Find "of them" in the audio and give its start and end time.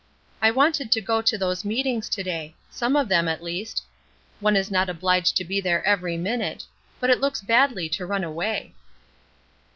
2.95-3.27